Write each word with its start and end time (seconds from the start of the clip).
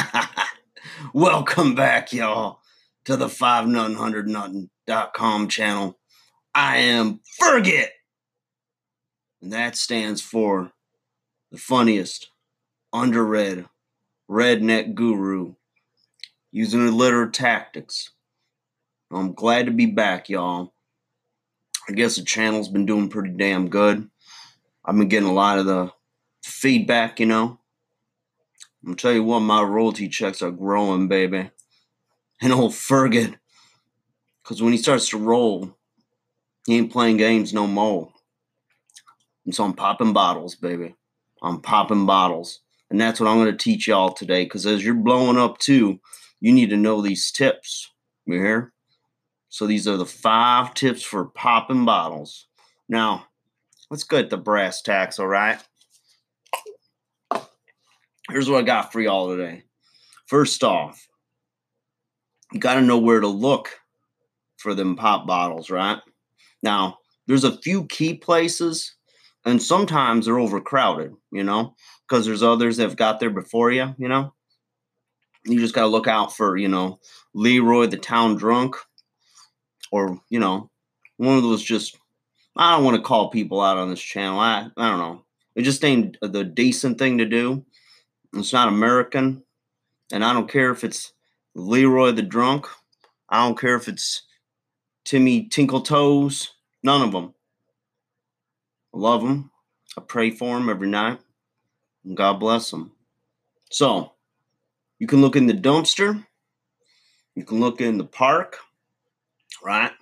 Welcome 1.14 1.74
back, 1.74 2.12
y'all, 2.12 2.60
to 3.04 3.16
the 3.16 3.28
5 3.28 3.66
nothing 3.66 3.96
100 3.96 4.28
nothing.com 4.28 5.48
channel. 5.48 5.98
I 6.54 6.78
am 6.78 7.20
Fergit. 7.40 7.88
And 9.40 9.52
that 9.52 9.76
stands 9.76 10.22
for 10.22 10.72
the 11.50 11.58
funniest, 11.58 12.28
underread, 12.94 13.68
redneck 14.30 14.94
guru 14.94 15.54
using 16.50 16.86
illiterate 16.86 17.34
tactics. 17.34 18.10
I'm 19.10 19.34
glad 19.34 19.66
to 19.66 19.72
be 19.72 19.86
back, 19.86 20.28
y'all. 20.28 20.72
I 21.88 21.92
guess 21.92 22.16
the 22.16 22.22
channel's 22.22 22.68
been 22.68 22.86
doing 22.86 23.08
pretty 23.08 23.30
damn 23.30 23.68
good. 23.68 24.08
I've 24.84 24.96
been 24.96 25.08
getting 25.08 25.28
a 25.28 25.34
lot 25.34 25.58
of 25.58 25.66
the 25.66 25.92
feedback, 26.42 27.20
you 27.20 27.26
know. 27.26 27.58
I'm 28.84 28.96
tell 28.96 29.12
you 29.12 29.22
what, 29.22 29.40
my 29.40 29.62
royalty 29.62 30.08
checks 30.08 30.42
are 30.42 30.50
growing, 30.50 31.08
baby. 31.08 31.50
And 32.40 32.52
old 32.52 32.74
Fergus, 32.74 33.30
because 34.42 34.60
when 34.60 34.72
he 34.72 34.78
starts 34.78 35.10
to 35.10 35.18
roll, 35.18 35.76
he 36.66 36.76
ain't 36.76 36.92
playing 36.92 37.16
games 37.16 37.54
no 37.54 37.66
more. 37.66 38.12
And 39.44 39.54
so 39.54 39.64
I'm 39.64 39.74
popping 39.74 40.12
bottles, 40.12 40.56
baby. 40.56 40.96
I'm 41.42 41.60
popping 41.60 42.06
bottles. 42.06 42.60
And 42.90 43.00
that's 43.00 43.20
what 43.20 43.28
I'm 43.28 43.38
gonna 43.38 43.56
teach 43.56 43.86
y'all 43.86 44.12
today, 44.12 44.44
because 44.44 44.66
as 44.66 44.84
you're 44.84 44.94
blowing 44.94 45.38
up 45.38 45.58
too, 45.58 46.00
you 46.40 46.52
need 46.52 46.70
to 46.70 46.76
know 46.76 47.00
these 47.00 47.30
tips. 47.30 47.88
You 48.26 48.34
hear? 48.34 48.72
So 49.48 49.66
these 49.66 49.86
are 49.86 49.96
the 49.96 50.06
five 50.06 50.74
tips 50.74 51.02
for 51.02 51.26
popping 51.26 51.84
bottles. 51.84 52.48
Now, 52.88 53.26
let's 53.90 54.04
go 54.04 54.18
at 54.18 54.30
the 54.30 54.36
brass 54.36 54.82
tacks, 54.82 55.18
all 55.18 55.28
right? 55.28 55.62
Here's 58.32 58.48
what 58.48 58.60
I 58.60 58.62
got 58.62 58.90
for 58.90 59.02
y'all 59.02 59.28
today. 59.28 59.62
First 60.24 60.64
off, 60.64 61.06
you 62.50 62.58
got 62.58 62.74
to 62.74 62.80
know 62.80 62.96
where 62.96 63.20
to 63.20 63.28
look 63.28 63.68
for 64.56 64.74
them 64.74 64.96
pop 64.96 65.26
bottles, 65.26 65.68
right? 65.68 65.98
Now, 66.62 66.96
there's 67.26 67.44
a 67.44 67.58
few 67.58 67.84
key 67.88 68.14
places, 68.14 68.94
and 69.44 69.62
sometimes 69.62 70.24
they're 70.24 70.38
overcrowded, 70.38 71.12
you 71.30 71.44
know, 71.44 71.74
because 72.08 72.24
there's 72.24 72.42
others 72.42 72.78
that 72.78 72.84
have 72.84 72.96
got 72.96 73.20
there 73.20 73.28
before 73.28 73.70
you, 73.70 73.94
you 73.98 74.08
know. 74.08 74.32
You 75.44 75.58
just 75.60 75.74
got 75.74 75.82
to 75.82 75.88
look 75.88 76.08
out 76.08 76.34
for, 76.34 76.56
you 76.56 76.68
know, 76.68 77.00
Leroy 77.34 77.86
the 77.86 77.98
Town 77.98 78.36
Drunk, 78.36 78.76
or, 79.90 80.18
you 80.30 80.40
know, 80.40 80.70
one 81.18 81.36
of 81.36 81.42
those 81.42 81.62
just, 81.62 81.98
I 82.56 82.74
don't 82.74 82.84
want 82.84 82.96
to 82.96 83.02
call 83.02 83.28
people 83.28 83.60
out 83.60 83.76
on 83.76 83.90
this 83.90 84.00
channel. 84.00 84.40
I, 84.40 84.68
I 84.78 84.88
don't 84.88 84.98
know. 84.98 85.24
It 85.54 85.62
just 85.62 85.84
ain't 85.84 86.16
the 86.22 86.44
decent 86.44 86.98
thing 86.98 87.18
to 87.18 87.26
do 87.26 87.66
it's 88.34 88.52
not 88.52 88.68
American. 88.68 89.42
And 90.12 90.24
I 90.24 90.32
don't 90.32 90.50
care 90.50 90.70
if 90.70 90.84
it's 90.84 91.12
Leroy 91.54 92.12
the 92.12 92.22
Drunk. 92.22 92.66
I 93.28 93.46
don't 93.46 93.58
care 93.58 93.76
if 93.76 93.88
it's 93.88 94.22
Timmy 95.04 95.48
Tinkle 95.48 95.80
Toes. 95.80 96.52
None 96.82 97.02
of 97.02 97.12
them. 97.12 97.34
I 98.94 98.98
love 98.98 99.22
them. 99.22 99.50
I 99.96 100.02
pray 100.02 100.30
for 100.30 100.58
them 100.58 100.68
every 100.68 100.88
night. 100.88 101.18
And 102.04 102.16
God 102.16 102.40
bless 102.40 102.70
them. 102.70 102.92
So, 103.70 104.12
you 104.98 105.06
can 105.06 105.20
look 105.20 105.36
in 105.36 105.46
the 105.46 105.54
dumpster. 105.54 106.26
You 107.34 107.44
can 107.44 107.60
look 107.60 107.80
in 107.80 107.96
the 107.96 108.04
park, 108.04 108.58
right? 109.64 109.92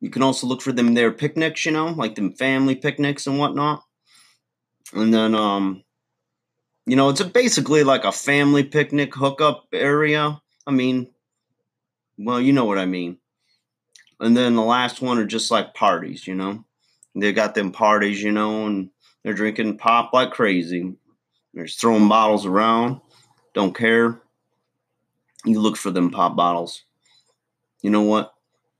You 0.00 0.10
can 0.10 0.22
also 0.22 0.46
look 0.46 0.62
for 0.62 0.72
them 0.72 0.94
their 0.94 1.12
picnics, 1.12 1.64
you 1.64 1.72
know, 1.72 1.86
like 1.86 2.14
them 2.14 2.32
family 2.32 2.74
picnics 2.74 3.26
and 3.26 3.38
whatnot. 3.38 3.82
And 4.92 5.12
then 5.12 5.34
um 5.34 5.84
you 6.86 6.96
know, 6.96 7.08
it's 7.10 7.22
basically 7.22 7.84
like 7.84 8.04
a 8.04 8.12
family 8.12 8.64
picnic 8.64 9.14
hookup 9.14 9.66
area. 9.72 10.40
I 10.66 10.70
mean, 10.70 11.08
well, 12.18 12.40
you 12.40 12.52
know 12.52 12.64
what 12.64 12.78
I 12.78 12.86
mean. 12.86 13.18
And 14.20 14.36
then 14.36 14.54
the 14.54 14.62
last 14.62 15.00
one 15.00 15.18
are 15.18 15.26
just 15.26 15.50
like 15.50 15.74
parties, 15.74 16.26
you 16.26 16.34
know. 16.34 16.64
They 17.14 17.32
got 17.32 17.54
them 17.54 17.72
parties, 17.72 18.22
you 18.22 18.32
know, 18.32 18.66
and 18.66 18.90
they're 19.22 19.34
drinking 19.34 19.78
pop 19.78 20.12
like 20.12 20.32
crazy. 20.32 20.94
They're 21.54 21.66
just 21.66 21.80
throwing 21.80 22.08
bottles 22.08 22.46
around. 22.46 23.00
Don't 23.54 23.76
care. 23.76 24.20
You 25.44 25.60
look 25.60 25.76
for 25.76 25.90
them 25.90 26.10
pop 26.10 26.36
bottles. 26.36 26.82
You 27.82 27.90
know 27.90 28.02
what? 28.02 28.32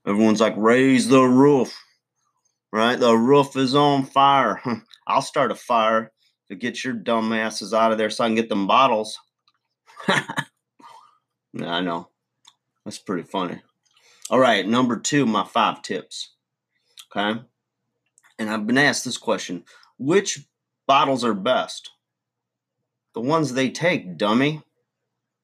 Everyone's 0.07 0.41
like, 0.41 0.55
raise 0.57 1.07
the 1.07 1.21
roof. 1.21 1.77
Right? 2.71 2.99
The 2.99 3.15
roof 3.15 3.55
is 3.55 3.75
on 3.75 4.05
fire. 4.05 4.61
I'll 5.07 5.21
start 5.21 5.51
a 5.51 5.55
fire 5.55 6.11
to 6.49 6.55
get 6.55 6.83
your 6.83 6.93
dumb 6.93 7.33
asses 7.33 7.73
out 7.73 7.91
of 7.91 7.97
there 7.97 8.09
so 8.09 8.23
I 8.23 8.27
can 8.27 8.35
get 8.35 8.49
them 8.49 8.67
bottles. 8.67 9.19
Yeah, 11.53 11.75
I 11.75 11.81
know. 11.81 12.09
That's 12.83 12.97
pretty 12.97 13.23
funny. 13.23 13.61
All 14.29 14.39
right, 14.39 14.67
number 14.67 14.97
two, 14.97 15.25
my 15.25 15.43
five 15.43 15.81
tips. 15.83 16.33
Okay. 17.15 17.39
And 18.39 18.49
I've 18.49 18.65
been 18.65 18.77
asked 18.77 19.05
this 19.05 19.17
question 19.17 19.63
which 19.97 20.39
bottles 20.87 21.23
are 21.23 21.35
best? 21.35 21.91
The 23.13 23.21
ones 23.21 23.53
they 23.53 23.69
take, 23.69 24.17
dummy. 24.17 24.63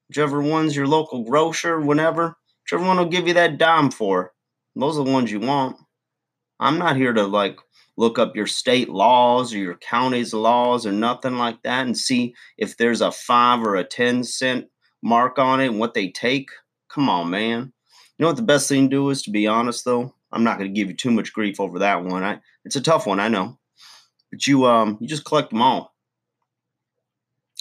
Whichever 0.08 0.42
one's 0.42 0.76
your 0.76 0.88
local 0.88 1.24
grocer, 1.24 1.80
whenever, 1.80 2.36
whichever 2.64 2.88
one 2.88 2.98
will 2.98 3.06
give 3.06 3.28
you 3.28 3.36
that 3.36 3.60
dime 3.60 3.92
for. 3.92 4.34
Those 4.76 4.98
are 4.98 5.06
the 5.06 5.12
ones 5.12 5.32
you 5.32 5.40
want. 5.40 5.78
I'm 6.60 6.80
not 6.80 6.96
here 6.96 7.14
to 7.14 7.28
like 7.28 7.60
look 8.00 8.18
up 8.18 8.34
your 8.34 8.48
state 8.48 8.88
laws 8.88 9.54
or 9.54 9.58
your 9.58 9.76
county's 9.76 10.34
laws 10.34 10.86
or 10.86 10.92
nothing 10.94 11.36
like 11.36 11.62
that 11.64 11.86
and 11.86 11.98
see 11.98 12.34
if 12.58 12.78
there's 12.78 13.02
a 13.02 13.12
five 13.12 13.62
or 13.62 13.76
a 13.76 13.84
10 13.84 14.24
cent 14.24 14.68
mark 15.04 15.38
on 15.38 15.60
it 15.60 15.68
and 15.68 15.80
what 15.80 15.94
they 15.94 16.08
take? 16.08 16.50
Come 16.88 17.10
on, 17.10 17.30
man. 17.30 17.74
You 18.18 18.24
know 18.24 18.28
what 18.28 18.38
the 18.38 18.42
best 18.42 18.70
thing 18.70 18.90
to 18.90 18.96
do 18.96 19.10
is, 19.10 19.22
to 19.24 19.32
be 19.32 19.48
honest, 19.48 19.84
though? 19.84 20.16
I'm 20.32 20.46
not 20.46 20.58
going 20.58 20.74
to 20.74 20.80
give 20.80 20.88
you 20.88 20.96
too 20.96 21.12
much 21.12 21.34
grief 21.34 21.60
over 21.60 21.80
that 21.80 22.06
one. 22.06 22.24
I, 22.24 22.40
it's 22.64 22.78
a 22.78 22.82
tough 22.82 23.06
one, 23.06 23.20
I 23.20 23.28
know. 23.28 23.60
But 24.32 24.48
you, 24.48 24.66
um, 24.66 24.98
you 25.02 25.08
just 25.08 25.26
collect 25.26 25.50
them 25.50 25.62
all. 25.62 25.94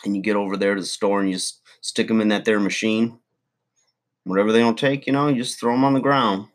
And 0.05 0.15
you 0.15 0.23
get 0.23 0.37
over 0.37 0.57
there 0.57 0.77
to 0.77 0.81
the 0.81 0.87
store 0.87 1.19
and 1.19 1.29
you 1.29 1.35
just 1.35 1.63
stick 1.81 2.07
them 2.07 2.21
in 2.21 2.29
that 2.29 2.45
there 2.45 2.61
machine. 2.61 3.19
Whatever 4.23 4.53
they 4.53 4.61
don't 4.61 4.79
take, 4.79 5.09
you 5.09 5.13
know, 5.13 5.27
you 5.27 5.43
just 5.43 5.59
throw 5.59 5.73
them 5.73 5.85
on 5.85 5.95
the 5.95 6.01
ground. 6.01 6.47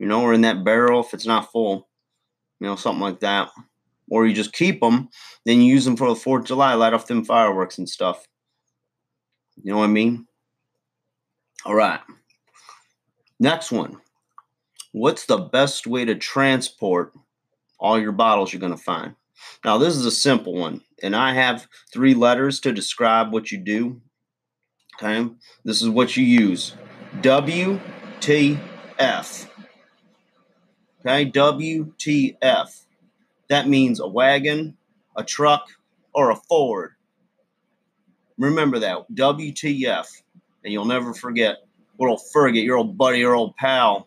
You 0.00 0.08
know, 0.08 0.22
or 0.22 0.34
in 0.34 0.40
that 0.40 0.64
barrel 0.64 1.04
if 1.04 1.14
it's 1.14 1.26
not 1.26 1.52
full 1.52 1.86
you 2.62 2.68
know, 2.68 2.76
something 2.76 3.02
like 3.02 3.18
that. 3.20 3.50
Or 4.08 4.24
you 4.24 4.32
just 4.32 4.52
keep 4.52 4.80
them, 4.80 5.08
then 5.44 5.60
you 5.60 5.74
use 5.74 5.84
them 5.84 5.96
for 5.96 6.06
the 6.08 6.14
4th 6.14 6.40
of 6.40 6.46
July, 6.46 6.74
light 6.74 6.94
off 6.94 7.08
them 7.08 7.24
fireworks 7.24 7.78
and 7.78 7.88
stuff. 7.88 8.28
You 9.62 9.72
know 9.72 9.78
what 9.78 9.84
I 9.84 9.88
mean? 9.88 10.28
All 11.64 11.74
right. 11.74 11.98
Next 13.40 13.72
one. 13.72 14.00
What's 14.92 15.26
the 15.26 15.38
best 15.38 15.88
way 15.88 16.04
to 16.04 16.14
transport 16.14 17.12
all 17.80 17.98
your 17.98 18.12
bottles 18.12 18.52
you're 18.52 18.60
going 18.60 18.76
to 18.76 18.78
find? 18.78 19.16
Now, 19.64 19.78
this 19.78 19.96
is 19.96 20.06
a 20.06 20.12
simple 20.12 20.54
one, 20.54 20.82
and 21.02 21.16
I 21.16 21.34
have 21.34 21.66
three 21.92 22.14
letters 22.14 22.60
to 22.60 22.72
describe 22.72 23.32
what 23.32 23.50
you 23.50 23.58
do. 23.58 24.00
Okay. 25.02 25.28
This 25.64 25.82
is 25.82 25.88
what 25.88 26.16
you 26.16 26.24
use 26.24 26.76
WTF. 27.22 27.80
Okay, 31.04 31.28
WTF. 31.30 32.84
That 33.48 33.68
means 33.68 33.98
a 33.98 34.06
wagon, 34.06 34.76
a 35.16 35.24
truck, 35.24 35.66
or 36.14 36.30
a 36.30 36.36
Ford. 36.36 36.92
Remember 38.38 38.78
that, 38.78 38.98
WTF. 39.12 40.06
And 40.62 40.72
you'll 40.72 40.84
never 40.84 41.12
forget 41.12 41.56
what 41.96 42.08
old 42.08 42.20
Fergie, 42.34 42.64
your 42.64 42.76
old 42.76 42.96
buddy, 42.96 43.18
your 43.18 43.34
old 43.34 43.56
pal, 43.56 44.06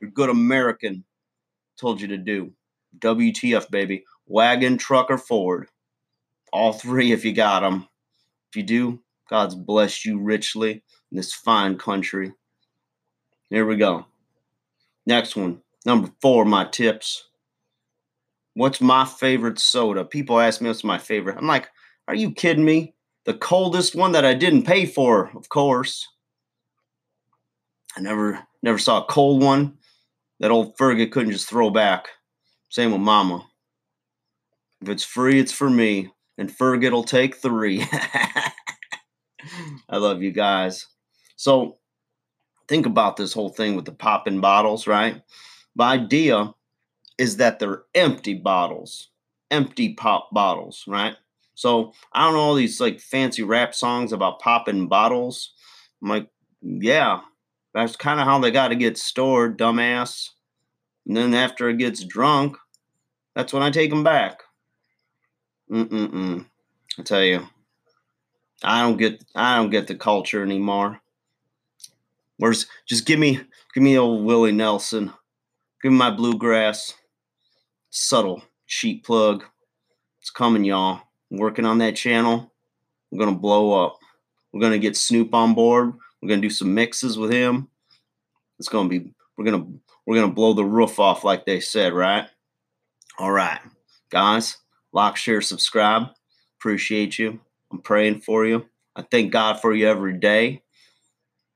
your 0.00 0.10
good 0.10 0.30
American 0.30 1.02
told 1.76 2.00
you 2.00 2.06
to 2.08 2.16
do. 2.16 2.52
WTF, 3.00 3.68
baby. 3.70 4.04
Wagon, 4.28 4.78
truck, 4.78 5.10
or 5.10 5.18
Ford. 5.18 5.68
All 6.52 6.72
three 6.72 7.10
if 7.10 7.24
you 7.24 7.32
got 7.32 7.60
them. 7.60 7.88
If 8.50 8.56
you 8.56 8.62
do, 8.62 9.00
God's 9.28 9.56
blessed 9.56 10.04
you 10.04 10.20
richly 10.20 10.82
in 11.10 11.16
this 11.16 11.34
fine 11.34 11.76
country. 11.76 12.32
Here 13.50 13.66
we 13.66 13.76
go. 13.76 14.06
Next 15.06 15.34
one. 15.34 15.60
Number 15.86 16.10
four, 16.20 16.44
my 16.44 16.64
tips. 16.64 17.22
What's 18.54 18.80
my 18.80 19.04
favorite 19.04 19.60
soda? 19.60 20.04
People 20.04 20.40
ask 20.40 20.60
me 20.60 20.66
what's 20.68 20.82
my 20.82 20.98
favorite. 20.98 21.38
I'm 21.38 21.46
like, 21.46 21.68
are 22.08 22.14
you 22.14 22.32
kidding 22.32 22.64
me? 22.64 22.94
The 23.24 23.34
coldest 23.34 23.94
one 23.94 24.10
that 24.12 24.24
I 24.24 24.34
didn't 24.34 24.64
pay 24.64 24.84
for, 24.84 25.30
of 25.36 25.48
course. 25.48 26.06
I 27.96 28.00
never 28.00 28.40
never 28.62 28.78
saw 28.78 29.02
a 29.02 29.06
cold 29.06 29.42
one 29.42 29.78
that 30.40 30.50
old 30.50 30.76
Fergie 30.76 31.10
couldn't 31.10 31.32
just 31.32 31.48
throw 31.48 31.70
back. 31.70 32.08
Same 32.68 32.90
with 32.90 33.00
Mama. 33.00 33.46
If 34.82 34.88
it's 34.88 35.04
free, 35.04 35.38
it's 35.38 35.52
for 35.52 35.70
me. 35.70 36.10
And 36.36 36.50
Fergit'll 36.50 37.06
take 37.06 37.36
three. 37.36 37.86
I 39.88 39.96
love 39.96 40.20
you 40.20 40.32
guys. 40.32 40.86
So 41.36 41.78
think 42.68 42.86
about 42.86 43.16
this 43.16 43.32
whole 43.32 43.50
thing 43.50 43.76
with 43.76 43.84
the 43.84 43.92
popping 43.92 44.40
bottles, 44.40 44.86
right? 44.86 45.22
The 45.76 45.84
idea 45.84 46.54
is 47.18 47.36
that 47.36 47.58
they're 47.58 47.84
empty 47.94 48.34
bottles, 48.34 49.10
empty 49.50 49.94
pop 49.94 50.30
bottles, 50.32 50.84
right? 50.88 51.16
So 51.54 51.92
I 52.12 52.24
don't 52.24 52.34
know 52.34 52.40
all 52.40 52.54
these 52.54 52.80
like 52.80 53.00
fancy 53.00 53.42
rap 53.42 53.74
songs 53.74 54.12
about 54.12 54.40
popping 54.40 54.88
bottles. 54.88 55.52
I'm 56.02 56.08
like, 56.08 56.28
yeah, 56.62 57.20
that's 57.72 57.96
kind 57.96 58.20
of 58.20 58.26
how 58.26 58.38
they 58.38 58.50
got 58.50 58.68
to 58.68 58.74
get 58.74 58.98
stored, 58.98 59.58
dumbass. 59.58 60.30
And 61.06 61.16
then 61.16 61.34
after 61.34 61.68
it 61.68 61.78
gets 61.78 62.04
drunk, 62.04 62.56
that's 63.34 63.52
when 63.52 63.62
I 63.62 63.70
take 63.70 63.90
them 63.90 64.02
back. 64.04 64.42
Mm-mm-mm. 65.70 66.46
I 66.98 67.02
tell 67.02 67.22
you, 67.22 67.46
I 68.62 68.82
don't 68.82 68.96
get 68.96 69.22
I 69.34 69.56
don't 69.56 69.70
get 69.70 69.86
the 69.86 69.94
culture 69.94 70.42
anymore. 70.42 71.00
Where's 72.38 72.66
just 72.86 73.06
give 73.06 73.18
me 73.18 73.40
give 73.74 73.82
me 73.82 73.98
old 73.98 74.24
Willie 74.24 74.52
Nelson. 74.52 75.12
Give 75.86 75.92
me 75.92 75.98
my 75.98 76.10
bluegrass. 76.10 76.94
Subtle 77.90 78.42
sheet 78.64 79.04
plug. 79.04 79.44
It's 80.20 80.30
coming, 80.30 80.64
y'all. 80.64 81.02
I'm 81.30 81.38
working 81.38 81.64
on 81.64 81.78
that 81.78 81.94
channel. 81.94 82.52
We're 83.12 83.24
gonna 83.24 83.38
blow 83.38 83.84
up. 83.84 83.96
We're 84.52 84.62
gonna 84.62 84.80
get 84.80 84.96
Snoop 84.96 85.32
on 85.32 85.54
board. 85.54 85.92
We're 86.20 86.28
gonna 86.28 86.42
do 86.42 86.50
some 86.50 86.74
mixes 86.74 87.16
with 87.16 87.30
him. 87.30 87.68
It's 88.58 88.68
gonna 88.68 88.88
be 88.88 89.14
we're 89.38 89.44
gonna 89.44 89.64
we're 90.04 90.16
gonna 90.16 90.32
blow 90.32 90.54
the 90.54 90.64
roof 90.64 90.98
off 90.98 91.22
like 91.22 91.46
they 91.46 91.60
said, 91.60 91.92
right? 91.92 92.26
All 93.20 93.30
right, 93.30 93.60
guys. 94.10 94.56
Like, 94.92 95.14
share, 95.14 95.40
subscribe. 95.40 96.08
Appreciate 96.58 97.16
you. 97.16 97.38
I'm 97.70 97.80
praying 97.80 98.22
for 98.22 98.44
you. 98.44 98.66
I 98.96 99.02
thank 99.02 99.30
God 99.30 99.60
for 99.60 99.72
you 99.72 99.86
every 99.88 100.18
day. 100.18 100.64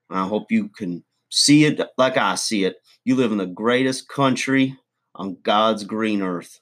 I 0.09 0.25
hope 0.25 0.53
you 0.53 0.69
can 0.69 1.03
see 1.31 1.65
it 1.65 1.81
like 1.97 2.17
I 2.17 2.35
see 2.35 2.65
it. 2.65 2.77
You 3.05 3.17
live 3.17 3.33
in 3.33 3.39
the 3.39 3.47
greatest 3.47 4.09
country 4.09 4.77
on 5.15 5.39
God's 5.43 5.85
green 5.85 6.23
earth. 6.23 6.61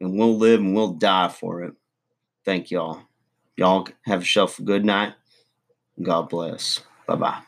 And 0.00 0.18
we'll 0.18 0.36
live 0.36 0.60
and 0.60 0.74
we'll 0.74 0.94
die 0.94 1.28
for 1.28 1.62
it. 1.62 1.74
Thank 2.44 2.70
y'all. 2.70 3.02
Y'all 3.56 3.86
have 4.04 4.22
yourself 4.22 4.58
a 4.58 4.62
good 4.62 4.84
night. 4.84 5.14
God 6.02 6.28
bless. 6.28 6.80
Bye 7.06 7.16
bye. 7.16 7.42